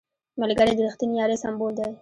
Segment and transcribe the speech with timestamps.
[0.41, 1.85] ملګری د رښتینې یارۍ سمبول دی